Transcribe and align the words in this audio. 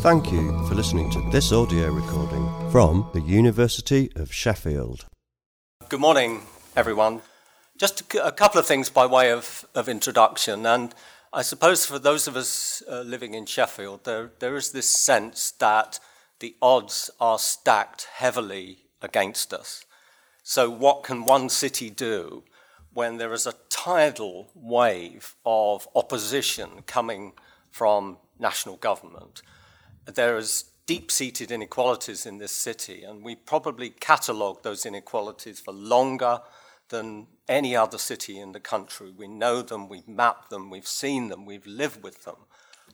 Thank 0.00 0.30
you 0.30 0.64
for 0.68 0.76
listening 0.76 1.10
to 1.10 1.20
this 1.32 1.50
audio 1.50 1.90
recording 1.90 2.46
from 2.70 3.10
the 3.12 3.20
University 3.20 4.12
of 4.14 4.32
Sheffield. 4.32 5.06
Good 5.88 5.98
morning, 5.98 6.42
everyone. 6.76 7.22
Just 7.76 8.14
a, 8.14 8.30
couple 8.30 8.60
of 8.60 8.66
things 8.66 8.90
by 8.90 9.06
way 9.06 9.32
of, 9.32 9.66
of 9.74 9.88
introduction. 9.88 10.64
And 10.66 10.94
I 11.32 11.42
suppose 11.42 11.84
for 11.84 11.98
those 11.98 12.28
of 12.28 12.36
us 12.36 12.80
uh, 12.88 13.00
living 13.00 13.34
in 13.34 13.44
Sheffield, 13.44 14.04
there, 14.04 14.30
there 14.38 14.54
is 14.54 14.70
this 14.70 14.88
sense 14.88 15.50
that 15.58 15.98
the 16.38 16.54
odds 16.62 17.10
are 17.20 17.40
stacked 17.40 18.06
heavily 18.18 18.84
against 19.02 19.52
us. 19.52 19.84
So, 20.44 20.70
what 20.70 21.02
can 21.02 21.24
one 21.24 21.48
city 21.48 21.90
do 21.90 22.44
when 22.94 23.16
there 23.16 23.32
is 23.32 23.48
a 23.48 23.54
tidal 23.68 24.52
wave 24.54 25.34
of 25.44 25.88
opposition 25.96 26.84
coming 26.86 27.32
from 27.72 28.18
national 28.38 28.76
government? 28.76 29.42
There 30.14 30.36
is 30.36 30.64
deep 30.86 31.10
seated 31.10 31.50
inequalities 31.50 32.24
in 32.24 32.38
this 32.38 32.52
city, 32.52 33.04
and 33.04 33.22
we 33.22 33.34
probably 33.34 33.90
catalogue 33.90 34.62
those 34.62 34.86
inequalities 34.86 35.60
for 35.60 35.72
longer 35.72 36.40
than 36.88 37.26
any 37.46 37.76
other 37.76 37.98
city 37.98 38.40
in 38.40 38.52
the 38.52 38.60
country. 38.60 39.12
We 39.14 39.28
know 39.28 39.60
them, 39.60 39.88
we've 39.88 40.08
mapped 40.08 40.50
them, 40.50 40.70
we've 40.70 40.86
seen 40.86 41.28
them, 41.28 41.44
we've 41.44 41.66
lived 41.66 42.02
with 42.02 42.24
them 42.24 42.36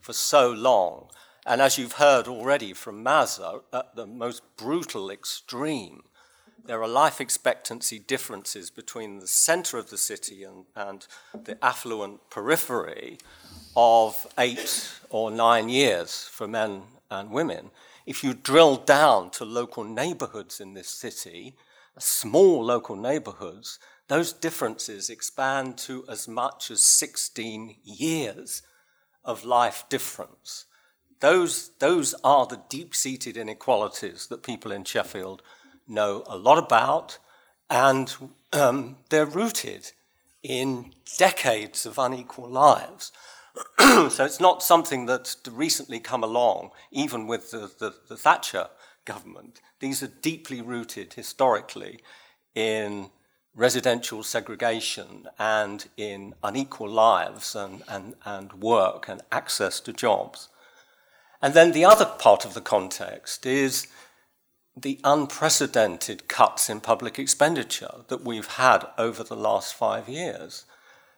for 0.00 0.12
so 0.12 0.50
long. 0.50 1.08
And 1.46 1.60
as 1.60 1.78
you've 1.78 1.92
heard 1.92 2.26
already 2.26 2.72
from 2.72 3.02
Maza, 3.02 3.60
at 3.72 3.94
the 3.94 4.06
most 4.06 4.42
brutal 4.56 5.10
extreme, 5.10 6.02
there 6.64 6.82
are 6.82 6.88
life 6.88 7.20
expectancy 7.20 7.98
differences 7.98 8.70
between 8.70 9.20
the 9.20 9.26
center 9.26 9.76
of 9.76 9.90
the 9.90 9.98
city 9.98 10.42
and, 10.42 10.64
and 10.74 11.06
the 11.44 11.62
affluent 11.62 12.28
periphery 12.30 13.18
of 13.76 14.26
eight 14.38 14.90
or 15.10 15.30
nine 15.30 15.68
years 15.68 16.24
for 16.24 16.48
men 16.48 16.82
and 17.14 17.30
women, 17.30 17.70
if 18.06 18.22
you 18.22 18.34
drill 18.34 18.76
down 18.76 19.30
to 19.30 19.44
local 19.44 19.84
neighborhoods 19.84 20.60
in 20.60 20.74
this 20.74 20.88
city, 20.88 21.56
small 21.98 22.64
local 22.64 22.96
neighborhoods, 22.96 23.78
those 24.08 24.32
differences 24.32 25.08
expand 25.08 25.78
to 25.78 26.04
as 26.08 26.28
much 26.28 26.70
as 26.70 26.82
16 26.82 27.76
years 27.82 28.62
of 29.24 29.44
life 29.44 29.84
difference. 29.88 30.66
Those, 31.20 31.70
those 31.78 32.14
are 32.22 32.46
the 32.46 32.60
deep 32.68 32.94
seated 32.94 33.36
inequalities 33.36 34.26
that 34.26 34.42
people 34.42 34.72
in 34.72 34.84
Sheffield 34.84 35.42
know 35.88 36.22
a 36.26 36.36
lot 36.36 36.58
about, 36.58 37.18
and 37.70 38.14
um, 38.52 38.96
they're 39.08 39.24
rooted 39.24 39.92
in 40.42 40.92
decades 41.16 41.86
of 41.86 41.98
unequal 41.98 42.48
lives. 42.50 43.10
so 43.78 44.24
it's 44.24 44.40
not 44.40 44.62
something 44.62 45.06
that's 45.06 45.36
recently 45.48 46.00
come 46.00 46.24
along, 46.24 46.70
even 46.90 47.26
with 47.26 47.50
the, 47.50 47.70
the, 47.78 47.94
the, 48.08 48.16
Thatcher 48.16 48.68
government. 49.04 49.60
These 49.78 50.02
are 50.02 50.08
deeply 50.08 50.60
rooted 50.60 51.14
historically 51.14 52.00
in 52.54 53.10
residential 53.54 54.24
segregation 54.24 55.28
and 55.38 55.88
in 55.96 56.34
unequal 56.42 56.88
lives 56.88 57.54
and, 57.54 57.82
and, 57.88 58.14
and 58.24 58.52
work 58.54 59.08
and 59.08 59.22
access 59.30 59.78
to 59.80 59.92
jobs. 59.92 60.48
And 61.40 61.54
then 61.54 61.72
the 61.72 61.84
other 61.84 62.06
part 62.06 62.44
of 62.44 62.54
the 62.54 62.60
context 62.60 63.46
is 63.46 63.86
the 64.76 64.98
unprecedented 65.04 66.26
cuts 66.26 66.68
in 66.68 66.80
public 66.80 67.18
expenditure 67.18 68.02
that 68.08 68.24
we've 68.24 68.46
had 68.46 68.86
over 68.98 69.22
the 69.22 69.36
last 69.36 69.74
five 69.74 70.08
years. 70.08 70.64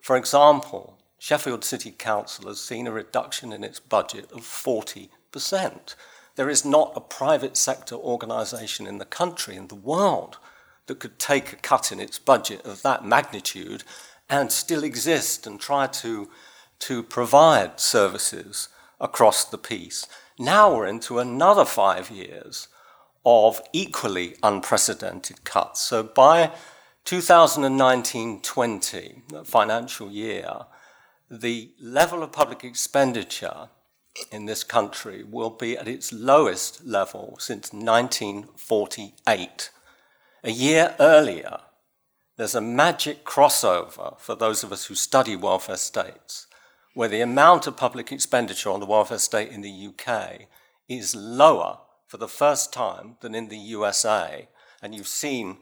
For 0.00 0.16
example, 0.16 0.98
Sheffield 1.22 1.64
City 1.64 1.92
Council 1.92 2.48
has 2.48 2.60
seen 2.60 2.88
a 2.88 2.90
reduction 2.90 3.52
in 3.52 3.62
its 3.62 3.78
budget 3.78 4.28
of 4.32 4.40
40%. 4.40 5.08
There 6.34 6.50
is 6.50 6.64
not 6.64 6.94
a 6.96 7.00
private 7.00 7.56
sector 7.56 7.94
organisation 7.94 8.88
in 8.88 8.98
the 8.98 9.04
country, 9.04 9.54
in 9.54 9.68
the 9.68 9.76
world, 9.76 10.38
that 10.86 10.98
could 10.98 11.20
take 11.20 11.52
a 11.52 11.56
cut 11.56 11.92
in 11.92 12.00
its 12.00 12.18
budget 12.18 12.66
of 12.66 12.82
that 12.82 13.04
magnitude 13.04 13.84
and 14.28 14.50
still 14.50 14.82
exist 14.82 15.46
and 15.46 15.60
try 15.60 15.86
to, 15.86 16.28
to 16.80 17.04
provide 17.04 17.78
services 17.78 18.68
across 19.00 19.44
the 19.44 19.58
piece. 19.58 20.08
Now 20.40 20.74
we're 20.74 20.86
into 20.88 21.20
another 21.20 21.64
five 21.64 22.10
years 22.10 22.66
of 23.24 23.62
equally 23.72 24.34
unprecedented 24.42 25.44
cuts. 25.44 25.82
So 25.82 26.02
by 26.02 26.50
2019 27.04 28.40
20 28.42 29.22
financial 29.44 30.10
year, 30.10 30.66
the 31.32 31.72
level 31.80 32.22
of 32.22 32.30
public 32.30 32.62
expenditure 32.62 33.70
in 34.30 34.44
this 34.44 34.62
country 34.62 35.24
will 35.24 35.48
be 35.48 35.78
at 35.78 35.88
its 35.88 36.12
lowest 36.12 36.84
level 36.84 37.36
since 37.38 37.72
1948. 37.72 39.70
A 40.44 40.50
year 40.50 40.94
earlier, 41.00 41.60
there's 42.36 42.54
a 42.54 42.60
magic 42.60 43.24
crossover 43.24 44.20
for 44.20 44.34
those 44.34 44.62
of 44.62 44.72
us 44.72 44.84
who 44.86 44.94
study 44.94 45.34
welfare 45.34 45.78
states, 45.78 46.48
where 46.92 47.08
the 47.08 47.22
amount 47.22 47.66
of 47.66 47.78
public 47.78 48.12
expenditure 48.12 48.68
on 48.68 48.80
the 48.80 48.86
welfare 48.86 49.16
state 49.16 49.48
in 49.48 49.62
the 49.62 49.88
UK 49.88 50.48
is 50.86 51.14
lower 51.14 51.78
for 52.06 52.18
the 52.18 52.28
first 52.28 52.74
time 52.74 53.16
than 53.22 53.34
in 53.34 53.48
the 53.48 53.56
USA. 53.56 54.48
And 54.82 54.94
you've 54.94 55.08
seen 55.08 55.60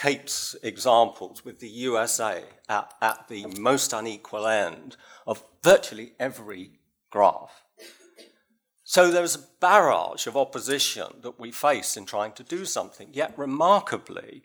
Kate's 0.00 0.56
examples 0.62 1.44
with 1.44 1.60
the 1.60 1.68
USA 1.68 2.44
at, 2.70 2.94
at 3.02 3.28
the 3.28 3.44
most 3.58 3.92
unequal 3.92 4.46
end 4.46 4.96
of 5.26 5.44
virtually 5.62 6.12
every 6.18 6.78
graph. 7.10 7.64
So 8.82 9.10
there's 9.10 9.36
a 9.36 9.44
barrage 9.60 10.26
of 10.26 10.38
opposition 10.38 11.20
that 11.20 11.38
we 11.38 11.52
face 11.52 11.98
in 11.98 12.06
trying 12.06 12.32
to 12.32 12.42
do 12.42 12.64
something. 12.64 13.10
Yet, 13.12 13.34
remarkably, 13.36 14.44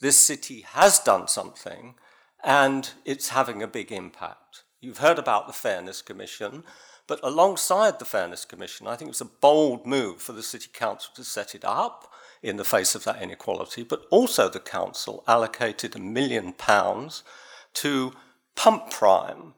this 0.00 0.18
city 0.18 0.62
has 0.72 0.98
done 0.98 1.28
something 1.28 1.94
and 2.42 2.90
it's 3.04 3.28
having 3.28 3.62
a 3.62 3.68
big 3.68 3.92
impact. 3.92 4.64
You've 4.80 4.98
heard 4.98 5.20
about 5.20 5.46
the 5.46 5.52
Fairness 5.52 6.02
Commission, 6.02 6.64
but 7.06 7.20
alongside 7.22 8.00
the 8.00 8.04
Fairness 8.04 8.44
Commission, 8.44 8.88
I 8.88 8.96
think 8.96 9.06
it 9.06 9.16
was 9.16 9.20
a 9.20 9.24
bold 9.40 9.86
move 9.86 10.20
for 10.20 10.32
the 10.32 10.42
City 10.42 10.68
Council 10.72 11.12
to 11.14 11.22
set 11.22 11.54
it 11.54 11.64
up 11.64 12.12
in 12.42 12.56
the 12.56 12.64
face 12.64 12.94
of 12.94 13.04
that 13.04 13.22
inequality, 13.22 13.82
but 13.82 14.02
also 14.10 14.48
the 14.48 14.60
council 14.60 15.24
allocated 15.26 15.96
a 15.96 16.00
million 16.00 16.52
pounds 16.52 17.22
to 17.74 18.12
pump 18.54 18.90
prime 18.90 19.54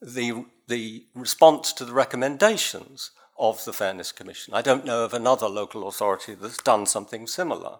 the, 0.00 0.44
the 0.68 1.04
response 1.14 1.72
to 1.74 1.84
the 1.84 1.92
recommendations 1.92 3.10
of 3.38 3.64
the 3.64 3.72
Fairness 3.72 4.12
Commission. 4.12 4.54
I 4.54 4.62
don't 4.62 4.84
know 4.84 5.04
of 5.04 5.14
another 5.14 5.48
local 5.48 5.88
authority 5.88 6.34
that's 6.34 6.62
done 6.62 6.86
something 6.86 7.26
similar. 7.26 7.78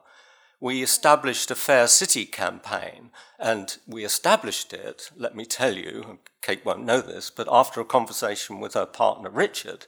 We 0.58 0.82
established 0.82 1.50
a 1.50 1.54
Fair 1.54 1.86
City 1.86 2.26
campaign, 2.26 3.10
and 3.38 3.76
we 3.86 4.04
established 4.04 4.72
it, 4.72 5.10
let 5.16 5.34
me 5.34 5.46
tell 5.46 5.74
you, 5.74 6.18
Kate 6.42 6.64
won't 6.64 6.84
know 6.84 7.00
this, 7.00 7.30
but 7.30 7.48
after 7.50 7.80
a 7.80 7.84
conversation 7.86 8.60
with 8.60 8.74
her 8.74 8.86
partner 8.86 9.30
Richard, 9.30 9.86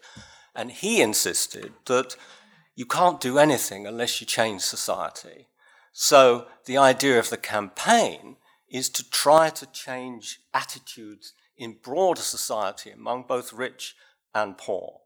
and 0.55 0.71
he 0.71 1.01
insisted 1.01 1.73
that 1.87 2.17
you 2.75 2.87
can't 2.87 3.21
do 3.21 3.39
anything 3.39 3.87
unless 3.87 4.21
you 4.21 4.27
change 4.27 4.63
society. 4.63 5.49
So 5.93 6.47
the 6.65 6.79
idea 6.79 7.19
of 7.19 7.31
the 7.31 7.37
campaign 7.37 8.37
is 8.71 8.89
to 8.89 9.09
try 9.09 9.51
to 9.51 9.67
change 9.67 10.41
attitudes 10.55 11.35
in 11.57 11.77
broader 11.83 12.23
society 12.23 12.91
among 12.91 13.25
both 13.25 13.53
rich 13.53 13.95
and 14.35 14.57
poor. 14.57 15.01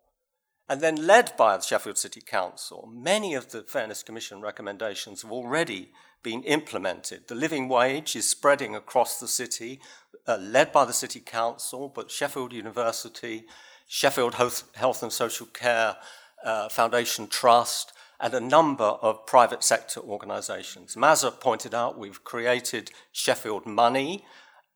And 0.69 0.81
then, 0.81 1.07
led 1.07 1.37
by 1.37 1.57
the 1.57 1.63
Sheffield 1.63 1.99
City 1.99 2.21
Council, 2.21 2.89
many 2.93 3.35
of 3.35 3.51
the 3.51 3.63
Fairness 3.63 4.03
Commission 4.03 4.41
recommendations 4.41 5.23
have 5.23 5.31
already 5.31 5.93
been 6.25 6.43
implemented. 6.43 7.29
The 7.29 7.37
living 7.37 7.69
wage 7.69 8.17
is 8.17 8.29
spreading 8.29 8.75
across 8.75 9.21
the 9.21 9.29
city, 9.29 9.81
uh, 10.27 10.39
led 10.39 10.73
by 10.73 10.85
the 10.85 10.93
City 10.93 11.21
Council, 11.21 11.89
but 11.89 12.11
Sheffield 12.11 12.53
University, 12.53 13.47
Sheffield 13.87 14.35
Health 14.35 15.03
and 15.05 15.13
Social 15.13 15.47
Care 15.47 15.97
uh, 16.45 16.69
Foundation 16.69 17.29
Trust, 17.29 17.93
and 18.19 18.33
a 18.33 18.41
number 18.41 18.85
of 18.85 19.27
private 19.27 19.63
sector 19.63 20.01
organisations. 20.01 20.95
Mazza 20.97 21.39
pointed 21.39 21.75
out 21.75 21.99
we've 21.99 22.25
created 22.25 22.91
Sheffield 23.13 23.67
Money 23.67 24.25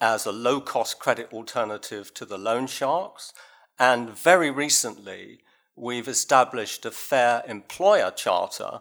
as 0.00 0.26
a 0.26 0.32
low 0.32 0.60
cost 0.60 0.98
credit 0.98 1.32
alternative 1.32 2.12
to 2.14 2.24
the 2.24 2.38
loan 2.38 2.66
sharks, 2.66 3.32
and 3.78 4.10
very 4.10 4.50
recently 4.50 5.40
we've 5.76 6.08
established 6.08 6.84
a 6.84 6.90
fair 6.90 7.42
employer 7.46 8.10
charter. 8.10 8.80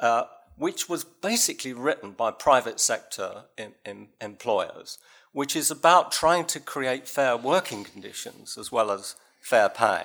Uh, 0.00 0.24
which 0.56 0.88
was 0.88 1.04
basically 1.04 1.72
written 1.72 2.12
by 2.12 2.30
private 2.30 2.78
sector 2.78 3.44
in, 3.58 3.72
in 3.84 4.08
employers, 4.20 4.98
which 5.32 5.56
is 5.56 5.70
about 5.70 6.12
trying 6.12 6.44
to 6.44 6.60
create 6.60 7.08
fair 7.08 7.36
working 7.36 7.84
conditions 7.84 8.56
as 8.56 8.70
well 8.70 8.90
as 8.90 9.16
fair 9.40 9.68
pay. 9.68 10.04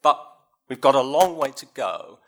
But 0.00 0.31
We've 0.68 0.80
got 0.80 0.94
a 0.94 1.00
long 1.00 1.36
way 1.36 1.50
to 1.52 1.66
go 1.66 2.18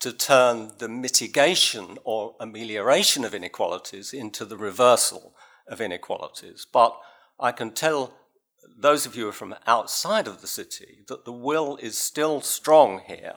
to 0.00 0.12
turn 0.12 0.72
the 0.78 0.88
mitigation 0.88 1.98
or 2.04 2.34
amelioration 2.40 3.24
of 3.24 3.34
inequalities 3.34 4.12
into 4.12 4.44
the 4.44 4.56
reversal 4.56 5.34
of 5.68 5.80
inequalities. 5.80 6.66
But 6.70 6.98
I 7.38 7.52
can 7.52 7.72
tell 7.72 8.14
those 8.78 9.04
of 9.04 9.14
you 9.14 9.24
who 9.24 9.28
are 9.28 9.32
from 9.32 9.54
outside 9.66 10.26
of 10.26 10.40
the 10.40 10.46
city, 10.46 11.00
that 11.08 11.24
the 11.24 11.32
will 11.32 11.76
is 11.76 11.98
still 11.98 12.40
strong 12.40 13.02
here. 13.06 13.34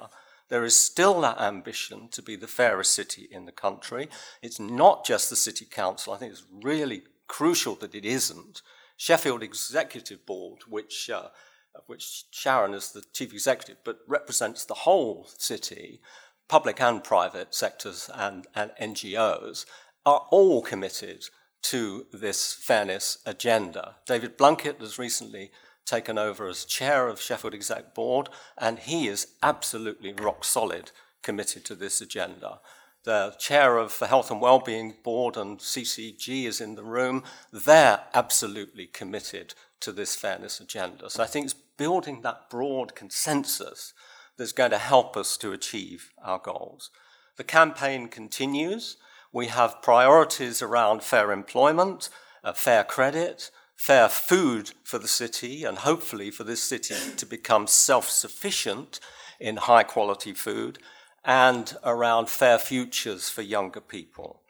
There 0.50 0.63
is 0.63 0.75
still 0.75 1.21
that 1.21 1.41
ambition 1.41 2.09
to 2.09 2.21
be 2.21 2.35
the 2.35 2.47
fairest 2.47 2.94
city 2.94 3.27
in 3.29 3.45
the 3.45 3.51
country. 3.51 4.09
It's 4.41 4.59
not 4.59 5.06
just 5.06 5.29
the 5.29 5.35
city 5.35 5.65
council. 5.65 6.13
I 6.13 6.17
think 6.17 6.31
it's 6.31 6.45
really 6.63 7.03
crucial 7.27 7.75
that 7.75 7.95
it 7.95 8.06
isn't. 8.06 8.61
Sheffield 8.95 9.44
Executive 9.44 10.25
Board, 10.25 10.61
which, 10.67 11.09
uh, 11.09 11.29
of 11.75 11.83
which 11.87 12.25
Sharon 12.31 12.73
is 12.73 12.91
the 12.91 13.03
chief 13.13 13.33
executive, 13.33 13.77
but 13.83 13.99
represents 14.07 14.65
the 14.65 14.73
whole 14.73 15.27
city, 15.37 16.01
public 16.47 16.81
and 16.81 17.03
private 17.03 17.53
sectors 17.55 18.09
and, 18.13 18.47
and 18.55 18.71
NGOs, 18.81 19.65
are 20.05 20.27
all 20.29 20.61
committed 20.61 21.25
to 21.63 22.05
this 22.11 22.53
fairness 22.53 23.19
agenda. 23.25 23.95
David 24.05 24.37
Blunkett 24.37 24.79
has 24.79 24.99
recently 24.99 25.51
taken 25.85 26.17
over 26.17 26.47
as 26.47 26.65
chair 26.65 27.07
of 27.07 27.21
Sheffield 27.21 27.53
Exec 27.53 27.95
Board, 27.95 28.29
and 28.57 28.79
he 28.79 29.07
is 29.07 29.27
absolutely 29.41 30.13
rock 30.13 30.43
solid 30.43 30.91
committed 31.21 31.65
to 31.65 31.75
this 31.75 32.01
agenda. 32.01 32.59
The 33.03 33.35
chair 33.37 33.77
of 33.77 33.99
the 33.99 34.07
Health 34.07 34.31
and 34.31 34.39
Wellbeing 34.39 34.95
Board 35.03 35.35
and 35.35 35.59
CCG 35.59 36.45
is 36.45 36.61
in 36.61 36.75
the 36.75 36.83
room. 36.83 37.23
They're 37.51 38.01
absolutely 38.13 38.87
committed 38.87 39.55
to 39.81 39.91
this 39.91 40.15
fairness 40.15 40.61
agenda. 40.61 41.09
So 41.09 41.21
I 41.21 41.25
think 41.25 41.45
it's 41.45 41.55
building 41.77 42.21
that 42.21 42.49
broad 42.49 42.95
consensus 42.95 43.93
that's 44.37 44.51
going 44.51 44.71
to 44.71 44.77
help 44.77 45.15
us 45.15 45.37
to 45.37 45.51
achieve 45.51 46.11
our 46.23 46.39
goals. 46.39 46.89
The 47.37 47.43
campaign 47.43 48.07
continues. 48.07 48.97
We 49.31 49.47
have 49.47 49.81
priorities 49.81 50.61
around 50.61 51.03
fair 51.03 51.31
employment, 51.31 52.09
uh, 52.43 52.53
fair 52.53 52.83
credit, 52.83 53.49
fair 53.75 54.07
food 54.07 54.71
for 54.83 54.99
the 54.99 55.07
city, 55.07 55.63
and 55.63 55.79
hopefully 55.79 56.31
for 56.31 56.43
this 56.43 56.63
city 56.63 56.95
to 57.17 57.25
become 57.25 57.67
self 57.67 58.09
sufficient 58.09 58.99
in 59.39 59.57
high 59.57 59.83
quality 59.83 60.33
food, 60.33 60.79
and 61.25 61.75
around 61.83 62.29
fair 62.29 62.59
futures 62.59 63.29
for 63.29 63.41
younger 63.41 63.81
people. 63.81 64.41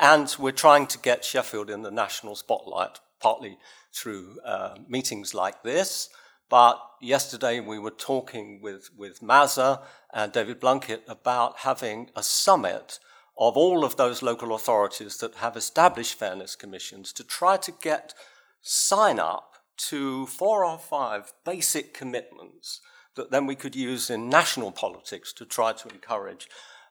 And 0.00 0.34
we're 0.38 0.52
trying 0.52 0.86
to 0.88 0.98
get 0.98 1.24
Sheffield 1.24 1.68
in 1.70 1.82
the 1.82 1.90
national 1.90 2.34
spotlight, 2.34 3.00
partly 3.20 3.58
through 3.92 4.38
uh, 4.44 4.76
meetings 4.88 5.34
like 5.34 5.62
this. 5.62 6.08
But 6.52 6.82
yesterday 7.00 7.60
we 7.60 7.78
were 7.78 7.90
talking 7.90 8.60
with, 8.60 8.90
with 8.94 9.22
Mazza 9.22 9.80
and 10.12 10.32
David 10.32 10.60
Blunkett 10.60 11.00
about 11.08 11.60
having 11.60 12.10
a 12.14 12.22
summit 12.22 12.98
of 13.38 13.56
all 13.56 13.86
of 13.86 13.96
those 13.96 14.20
local 14.20 14.54
authorities 14.54 15.16
that 15.16 15.36
have 15.36 15.56
established 15.56 16.18
fairness 16.18 16.54
commissions 16.54 17.10
to 17.14 17.24
try 17.24 17.56
to 17.56 17.72
get 17.80 18.12
sign 18.60 19.18
up 19.18 19.54
to 19.78 20.26
four 20.26 20.62
or 20.62 20.76
five 20.76 21.32
basic 21.46 21.94
commitments 21.94 22.82
that 23.14 23.30
then 23.30 23.46
we 23.46 23.54
could 23.54 23.74
use 23.74 24.10
in 24.10 24.28
national 24.28 24.72
politics 24.72 25.32
to 25.32 25.46
try 25.46 25.72
to 25.72 25.88
encourage 25.88 26.48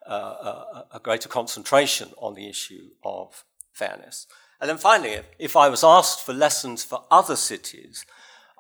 uh, 0.08 0.14
a, 0.14 0.86
a, 0.96 1.00
greater 1.00 1.30
concentration 1.30 2.10
on 2.18 2.34
the 2.34 2.50
issue 2.50 2.90
of 3.04 3.44
fairness. 3.72 4.26
And 4.60 4.68
then 4.68 4.80
finally, 4.80 5.12
if, 5.12 5.26
if 5.38 5.56
I 5.56 5.70
was 5.70 5.84
asked 5.84 6.26
for 6.26 6.34
lessons 6.34 6.84
for 6.84 7.04
other 7.12 7.36
cities, 7.36 8.04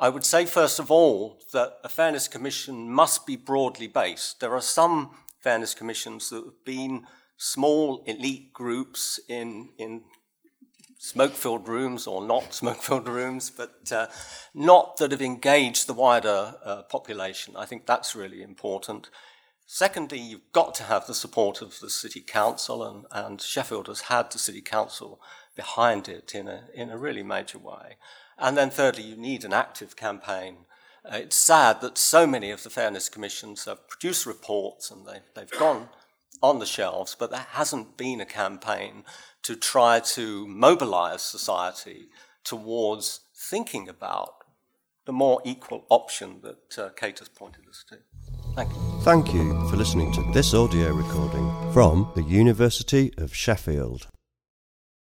I 0.01 0.09
would 0.09 0.25
say, 0.25 0.47
first 0.47 0.79
of 0.79 0.89
all, 0.89 1.37
that 1.53 1.77
a 1.83 1.89
fairness 1.89 2.27
commission 2.27 2.89
must 2.91 3.27
be 3.27 3.35
broadly 3.35 3.85
based. 3.85 4.39
There 4.39 4.55
are 4.55 4.61
some 4.61 5.11
fairness 5.39 5.75
commissions 5.75 6.31
that 6.31 6.43
have 6.43 6.65
been 6.65 7.05
small 7.37 8.03
elite 8.07 8.51
groups 8.51 9.19
in, 9.29 9.69
in 9.77 10.01
smoke 10.97 11.33
filled 11.33 11.67
rooms 11.67 12.07
or 12.07 12.25
not 12.25 12.51
smoke 12.61 12.81
filled 12.81 13.07
rooms, 13.07 13.51
but 13.51 13.91
uh, 13.91 14.07
not 14.55 14.97
that 14.97 15.11
have 15.11 15.21
engaged 15.21 15.85
the 15.85 15.93
wider 15.93 16.55
uh, 16.65 16.81
population. 16.89 17.55
I 17.55 17.65
think 17.65 17.85
that's 17.85 18.15
really 18.15 18.41
important. 18.41 19.11
Secondly, 19.67 20.17
you've 20.17 20.51
got 20.51 20.73
to 20.75 20.83
have 20.83 21.05
the 21.05 21.13
support 21.13 21.61
of 21.61 21.79
the 21.79 21.91
City 21.91 22.21
Council, 22.21 22.83
and, 22.83 23.05
and 23.11 23.39
Sheffield 23.39 23.85
has 23.87 24.01
had 24.01 24.31
the 24.31 24.39
City 24.39 24.61
Council 24.61 25.21
behind 25.61 26.09
it 26.09 26.33
in 26.33 26.47
a, 26.47 26.61
in 26.73 26.89
a 26.89 26.97
really 26.97 27.23
major 27.23 27.59
way. 27.59 27.87
And 28.37 28.57
then 28.57 28.71
thirdly, 28.71 29.03
you 29.03 29.15
need 29.15 29.43
an 29.43 29.53
active 29.53 29.95
campaign. 29.95 30.53
Uh, 31.05 31.17
it's 31.17 31.35
sad 31.35 31.81
that 31.81 31.97
so 31.97 32.25
many 32.25 32.49
of 32.51 32.63
the 32.63 32.69
Fairness 32.69 33.09
Commissions 33.09 33.65
have 33.65 33.87
produced 33.87 34.25
reports 34.25 34.89
and 34.91 35.05
they've, 35.05 35.29
they've 35.35 35.59
gone 35.59 35.89
on 36.41 36.57
the 36.57 36.65
shelves, 36.65 37.15
but 37.19 37.29
there 37.29 37.47
hasn't 37.51 37.95
been 37.95 38.19
a 38.19 38.25
campaign 38.25 39.03
to 39.43 39.55
try 39.55 39.99
to 39.99 40.47
mobilize 40.47 41.21
society 41.21 42.09
towards 42.43 43.19
thinking 43.35 43.87
about 43.87 44.33
the 45.05 45.13
more 45.13 45.41
equal 45.45 45.85
option 45.89 46.41
that 46.41 46.83
uh, 46.83 46.89
Kate 46.95 47.19
has 47.19 47.29
pointed 47.29 47.67
us 47.69 47.85
to. 47.89 47.97
Thank 48.55 48.71
you. 48.73 48.79
Thank 49.03 49.33
you 49.33 49.69
for 49.69 49.77
listening 49.77 50.11
to 50.13 50.23
this 50.33 50.53
audio 50.53 50.91
recording 50.91 51.47
from 51.71 52.11
the 52.15 52.23
University 52.23 53.13
of 53.17 53.35
Sheffield. 53.35 54.07